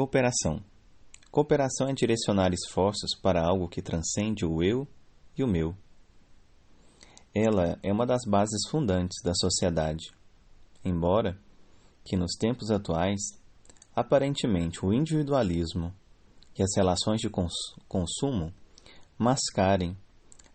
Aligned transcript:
Cooperação. 0.00 0.64
Cooperação 1.30 1.86
é 1.90 1.92
direcionar 1.92 2.54
esforços 2.54 3.10
para 3.20 3.46
algo 3.46 3.68
que 3.68 3.82
transcende 3.82 4.46
o 4.46 4.62
eu 4.62 4.88
e 5.36 5.44
o 5.44 5.46
meu. 5.46 5.76
Ela 7.34 7.78
é 7.82 7.92
uma 7.92 8.06
das 8.06 8.22
bases 8.26 8.66
fundantes 8.70 9.18
da 9.22 9.34
sociedade. 9.34 10.06
Embora 10.82 11.38
que 12.02 12.16
nos 12.16 12.32
tempos 12.38 12.70
atuais, 12.70 13.20
aparentemente 13.94 14.82
o 14.82 14.90
individualismo 14.90 15.92
e 16.58 16.62
as 16.62 16.74
relações 16.74 17.20
de 17.20 17.28
cons 17.28 17.52
consumo 17.86 18.54
mascarem 19.18 19.94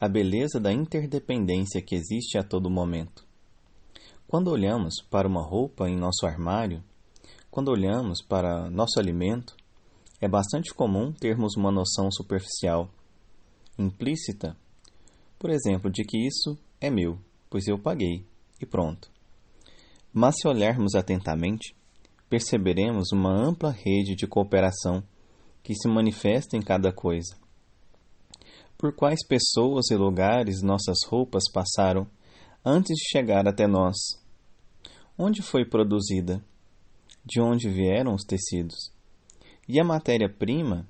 a 0.00 0.08
beleza 0.08 0.60
da 0.60 0.72
interdependência 0.72 1.82
que 1.82 1.96
existe 1.96 2.38
a 2.38 2.44
todo 2.44 2.70
momento. 2.70 3.26
Quando 4.28 4.52
olhamos 4.52 5.02
para 5.10 5.26
uma 5.26 5.42
roupa 5.42 5.88
em 5.88 5.96
nosso 5.96 6.26
armário, 6.26 6.80
quando 7.52 7.68
olhamos 7.68 8.22
para 8.22 8.70
nosso 8.70 8.98
alimento, 8.98 9.54
é 10.18 10.26
bastante 10.26 10.72
comum 10.72 11.12
termos 11.12 11.54
uma 11.54 11.70
noção 11.70 12.10
superficial, 12.10 12.88
implícita, 13.78 14.56
por 15.38 15.50
exemplo, 15.50 15.90
de 15.90 16.02
que 16.02 16.16
isso 16.16 16.58
é 16.80 16.88
meu, 16.88 17.18
pois 17.50 17.68
eu 17.68 17.78
paguei, 17.78 18.24
e 18.58 18.64
pronto. 18.64 19.10
Mas 20.10 20.36
se 20.40 20.48
olharmos 20.48 20.94
atentamente, 20.94 21.76
perceberemos 22.26 23.12
uma 23.12 23.30
ampla 23.30 23.70
rede 23.70 24.14
de 24.16 24.26
cooperação 24.26 25.02
que 25.62 25.74
se 25.74 25.86
manifesta 25.88 26.56
em 26.56 26.62
cada 26.62 26.90
coisa. 26.90 27.36
Por 28.78 28.94
quais 28.94 29.26
pessoas 29.28 29.90
e 29.90 29.94
lugares 29.94 30.62
nossas 30.62 31.04
roupas 31.06 31.42
passaram 31.52 32.08
antes 32.64 32.96
de 32.96 33.10
chegar 33.10 33.46
até 33.46 33.66
nós? 33.66 33.96
Onde 35.18 35.42
foi 35.42 35.66
produzida? 35.66 36.42
De 37.24 37.40
onde 37.40 37.68
vieram 37.68 38.14
os 38.14 38.24
tecidos, 38.24 38.92
e 39.68 39.80
a 39.80 39.84
matéria-prima 39.84 40.86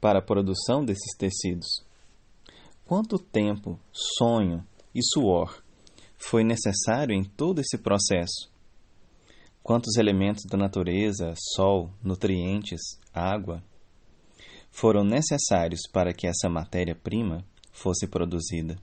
para 0.00 0.18
a 0.18 0.22
produção 0.22 0.84
desses 0.84 1.16
tecidos. 1.16 1.66
Quanto 2.84 3.18
tempo, 3.18 3.80
sonho 3.92 4.64
e 4.94 5.00
suor 5.02 5.62
foi 6.16 6.44
necessário 6.44 7.14
em 7.14 7.24
todo 7.24 7.60
esse 7.60 7.78
processo? 7.78 8.50
Quantos 9.62 9.96
elementos 9.96 10.44
da 10.44 10.56
natureza, 10.56 11.34
sol, 11.54 11.90
nutrientes, 12.02 12.80
água, 13.12 13.62
foram 14.70 15.02
necessários 15.02 15.80
para 15.92 16.12
que 16.12 16.26
essa 16.26 16.48
matéria-prima 16.48 17.44
fosse 17.72 18.06
produzida? 18.06 18.78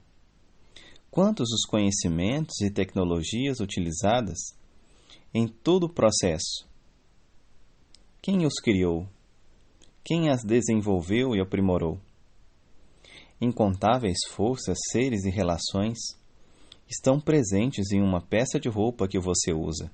Quantos 1.10 1.50
os 1.52 1.64
conhecimentos 1.64 2.60
e 2.60 2.70
tecnologias 2.70 3.60
utilizadas 3.60 4.36
em 5.34 5.48
todo 5.48 5.86
o 5.86 5.92
processo. 5.92 6.64
Quem 8.22 8.46
os 8.46 8.54
criou? 8.54 9.08
Quem 10.04 10.30
as 10.30 10.44
desenvolveu 10.44 11.34
e 11.34 11.40
aprimorou? 11.40 11.98
Incontáveis 13.40 14.18
forças, 14.30 14.78
seres 14.92 15.24
e 15.24 15.30
relações 15.30 15.98
estão 16.88 17.18
presentes 17.18 17.90
em 17.90 18.00
uma 18.00 18.20
peça 18.20 18.60
de 18.60 18.68
roupa 18.68 19.08
que 19.08 19.18
você 19.18 19.52
usa, 19.52 19.90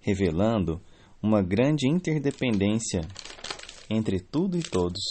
revelando 0.00 0.80
uma 1.22 1.40
grande 1.40 1.88
interdependência 1.88 3.02
entre 3.88 4.18
tudo 4.18 4.58
e 4.58 4.62
todos. 4.62 5.02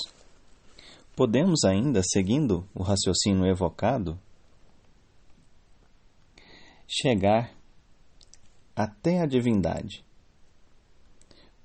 Podemos 1.15 1.63
ainda, 1.63 2.01
seguindo 2.03 2.67
o 2.75 2.83
raciocínio 2.83 3.45
evocado, 3.45 4.19
chegar 6.87 7.56
até 8.77 9.21
a 9.21 9.25
divindade. 9.25 10.05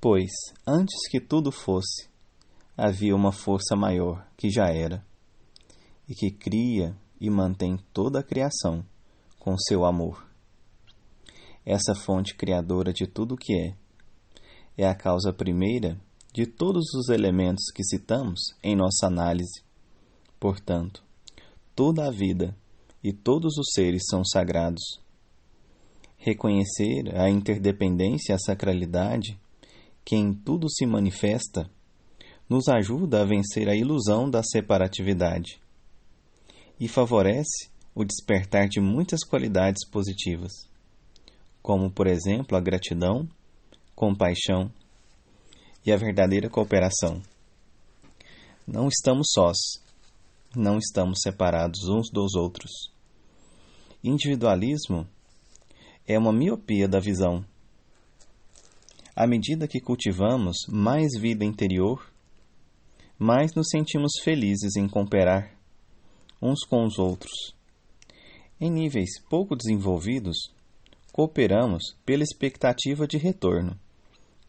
Pois, 0.01 0.31
antes 0.67 0.97
que 1.11 1.21
tudo 1.21 1.53
fosse, 1.53 2.09
havia 2.75 3.15
uma 3.15 3.31
força 3.31 3.77
maior 3.77 4.27
que 4.35 4.49
já 4.49 4.71
era, 4.71 5.05
e 6.09 6.15
que 6.15 6.31
cria 6.31 6.97
e 7.21 7.29
mantém 7.29 7.77
toda 7.93 8.21
a 8.21 8.23
criação 8.23 8.83
com 9.39 9.59
seu 9.59 9.85
amor. 9.85 10.27
Essa 11.67 11.95
fonte 11.95 12.35
criadora 12.35 12.95
de 12.95 13.07
tudo 13.07 13.35
o 13.35 13.39
que 13.39 13.53
é, 13.59 13.77
é 14.79 14.89
a 14.89 14.95
causa 14.95 15.35
primeira 15.35 16.01
de 16.33 16.47
todos 16.47 16.95
os 16.95 17.11
elementos 17.11 17.67
que 17.75 17.85
citamos 17.85 18.41
em 18.63 18.75
nossa 18.75 19.07
análise. 19.07 19.63
Portanto, 20.41 21.05
toda 21.77 22.09
a 22.09 22.11
vida 22.11 22.57
e 23.05 23.13
todos 23.13 23.59
os 23.59 23.71
seres 23.75 24.05
são 24.09 24.25
sagrados 24.25 25.03
reconhecer 26.23 27.17
a 27.17 27.29
interdependência 27.29 28.33
e 28.33 28.35
a 28.35 28.39
sacralidade 28.39 29.37
que 30.05 30.15
em 30.15 30.33
tudo 30.33 30.71
se 30.71 30.87
manifesta, 30.87 31.69
nos 32.49 32.69
ajuda 32.69 33.23
a 33.23 33.25
vencer 33.25 33.69
a 33.69 33.75
ilusão 33.75 34.31
da 34.31 34.41
separatividade 34.41 35.61
e 36.79 36.87
favorece 36.87 37.69
o 37.93 38.05
despertar 38.05 38.69
de 38.69 38.81
muitas 38.81 39.25
qualidades 39.25 39.85
positivas, 39.89 40.53
como, 41.61 41.91
por 41.91 42.07
exemplo, 42.07 42.57
a 42.57 42.61
gratidão, 42.61 43.29
compaixão 43.95 44.71
e 45.85 45.91
a 45.91 45.97
verdadeira 45.97 46.49
cooperação. 46.49 47.21
Não 48.65 48.87
estamos 48.87 49.27
sós, 49.33 49.57
não 50.55 50.79
estamos 50.79 51.19
separados 51.21 51.89
uns 51.89 52.11
dos 52.11 52.37
outros. 52.37 52.71
Individualismo 54.05 55.07
é 56.07 56.19
uma 56.19 56.33
miopia 56.33 56.89
da 56.89 56.99
visão. 56.99 57.45
À 59.15 59.27
medida 59.27 59.69
que 59.69 59.81
cultivamos 59.81 60.57
mais 60.69 61.13
vida 61.21 61.45
interior, 61.45 62.11
mais 63.19 63.55
nos 63.55 63.69
sentimos 63.69 64.13
felizes 64.23 64.77
em 64.77 64.89
cooperar 64.89 65.53
uns 66.41 66.65
com 66.65 66.85
os 66.85 66.99
outros. 66.99 67.55
Em 68.61 68.71
níveis 68.71 69.21
pouco 69.31 69.55
desenvolvidos, 69.55 70.37
cooperamos 71.13 71.97
pela 72.05 72.25
expectativa 72.25 73.07
de 73.07 73.17
retorno, 73.17 73.79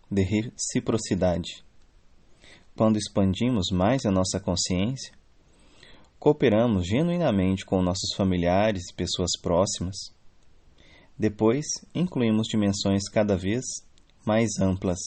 de 0.10 0.24
reciprocidade. 0.24 1.64
Quando 2.76 2.98
expandimos 2.98 3.70
mais 3.72 4.06
a 4.06 4.12
nossa 4.12 4.40
consciência, 4.40 5.14
cooperamos 6.18 6.88
genuinamente 6.88 7.64
com 7.64 7.82
nossos 7.84 8.16
familiares 8.16 8.90
e 8.90 8.96
pessoas 8.96 9.32
próximas 9.40 9.96
depois, 11.18 11.66
incluímos 11.94 12.48
dimensões 12.48 13.08
cada 13.10 13.38
vez 13.38 13.64
mais 14.26 14.60
amplas 14.60 15.00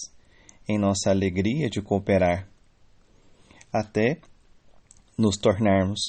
em 0.69 0.79
nossa 0.79 1.11
alegria 1.11 1.69
de 1.69 1.81
cooperar, 1.81 2.49
até 3.73 4.21
nos 5.17 5.37
tornarmos 5.37 6.01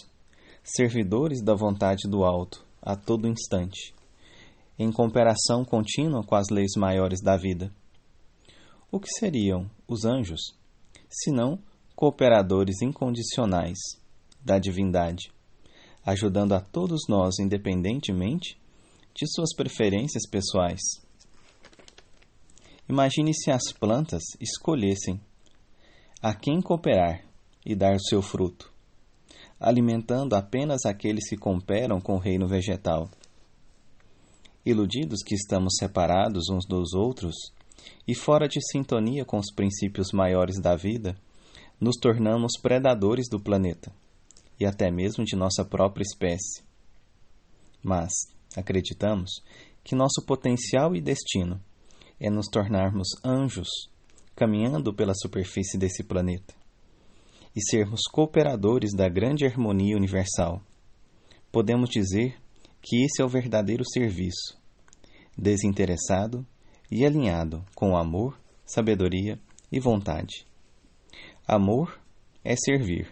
servidores 0.64 1.42
da 1.42 1.56
vontade 1.56 2.08
do 2.10 2.24
alto 2.24 2.66
a 2.82 2.96
todo 2.96 3.28
instante, 3.28 3.94
em 4.78 4.92
cooperação 4.92 5.66
contínua 5.66 6.24
com 6.24 6.36
as 6.36 6.50
leis 6.50 6.72
maiores 6.76 7.22
da 7.22 7.36
vida. 7.38 7.72
O 8.92 9.00
que 9.00 9.10
seriam 9.10 9.70
os 9.88 10.06
anjos, 10.06 10.56
senão 11.10 11.60
cooperadores 11.96 12.82
incondicionais 12.82 13.78
da 14.44 14.60
divindade, 14.60 15.32
ajudando 16.06 16.54
a 16.54 16.62
todos 16.62 17.02
nós 17.10 17.40
independentemente 17.40 18.58
de 19.18 19.26
suas 19.28 19.56
preferências 19.56 20.30
pessoais. 20.30 20.80
Imagine 22.88 23.34
se 23.34 23.50
as 23.50 23.74
plantas 23.74 24.22
escolhessem 24.40 25.20
a 26.22 26.36
quem 26.36 26.62
cooperar 26.62 27.26
e 27.66 27.76
dar 27.76 27.96
o 27.96 28.00
seu 28.00 28.22
fruto, 28.22 28.72
alimentando 29.60 30.36
apenas 30.36 30.86
aqueles 30.86 31.28
que 31.28 31.36
cooperam 31.36 32.00
com 32.00 32.14
o 32.14 32.20
reino 32.20 32.48
vegetal. 32.48 33.10
Iludidos 34.64 35.24
que 35.24 35.34
estamos 35.34 35.78
separados 35.80 36.50
uns 36.52 36.66
dos 36.68 36.94
outros 36.94 37.36
e 38.08 38.14
fora 38.14 38.48
de 38.48 38.60
sintonia 38.72 39.26
com 39.26 39.38
os 39.38 39.52
princípios 39.52 40.12
maiores 40.14 40.62
da 40.62 40.76
vida, 40.76 41.18
nos 41.82 41.96
tornamos 41.98 42.54
predadores 42.62 43.28
do 43.30 43.40
planeta 43.40 43.92
e 44.60 44.66
até 44.66 44.92
mesmo 44.92 45.26
de 45.26 45.36
nossa 45.36 45.66
própria 45.66 46.04
espécie. 46.04 46.64
Mas, 47.84 48.12
acreditamos 48.58 49.42
que 49.84 49.96
nosso 49.96 50.26
potencial 50.26 50.96
e 50.96 51.02
destino 51.02 51.62
é 52.20 52.30
nos 52.30 52.48
tornarmos 52.48 53.08
anjos 53.24 53.70
caminhando 54.36 54.94
pela 54.94 55.14
superfície 55.16 55.78
desse 55.78 56.04
planeta 56.04 56.54
e 57.56 57.62
sermos 57.62 58.02
cooperadores 58.12 58.94
da 58.94 59.10
grande 59.10 59.46
harmonia 59.46 59.96
universal. 59.96 60.62
Podemos 61.52 61.90
dizer 61.90 62.36
que 62.82 63.04
esse 63.04 63.22
é 63.22 63.26
o 63.26 63.30
verdadeiro 63.30 63.84
serviço, 63.90 64.56
desinteressado 65.36 66.46
e 66.92 67.06
alinhado 67.06 67.66
com 67.76 67.98
amor, 67.98 68.40
sabedoria 68.66 69.40
e 69.72 69.80
vontade. 69.80 70.46
Amor 71.48 72.00
é 72.44 72.56
servir, 72.56 73.10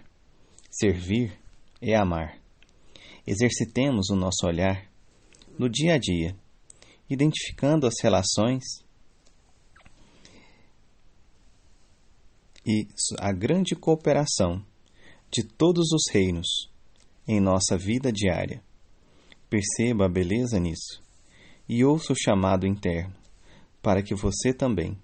servir 0.70 1.34
é 1.82 1.96
amar. 1.96 2.38
Exercitemos 3.26 4.10
o 4.12 4.16
nosso 4.16 4.46
olhar 4.46 4.86
no 5.58 5.70
dia 5.70 5.96
a 5.96 5.98
dia, 5.98 6.36
identificando 7.10 7.88
as 7.88 7.96
relações 8.02 8.64
e 12.66 12.88
a 13.20 13.32
grande 13.32 13.76
cooperação 13.76 14.66
de 15.32 15.44
todos 15.44 15.92
os 15.92 16.12
reinos 16.12 16.48
em 17.28 17.40
nossa 17.40 17.78
vida 17.78 18.12
diária. 18.12 18.64
Perceba 19.50 20.06
a 20.06 20.10
beleza 20.10 20.60
nisso 20.60 21.04
e 21.70 21.84
ouça 21.84 22.14
o 22.14 22.16
chamado 22.16 22.66
interno 22.66 23.16
para 23.82 24.02
que 24.02 24.16
você 24.16 24.54
também 24.54 24.98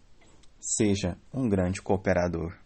seja 0.59 1.17
um 1.33 1.47
grande 1.47 1.81
cooperador. 1.81 2.57